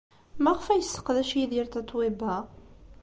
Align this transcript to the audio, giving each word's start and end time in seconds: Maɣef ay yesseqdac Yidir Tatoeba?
Maɣef 0.43 0.65
ay 0.67 0.79
yesseqdac 0.79 1.31
Yidir 1.35 1.67
Tatoeba? 1.67 2.35